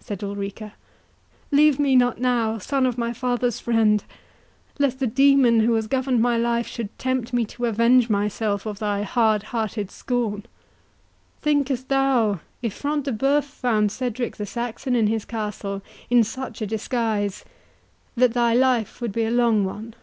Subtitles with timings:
[0.00, 0.72] said Ulrica;
[1.50, 4.02] "leave me not now, son of my father's friend,
[4.78, 8.78] lest the demon who has governed my life should tempt me to avenge myself of
[8.78, 15.26] thy hard hearted scorn—Thinkest thou, if Front de Bœuf found Cedric the Saxon in his
[15.26, 17.44] castle, in such a disguise,
[18.16, 19.94] that thy life would be a long one?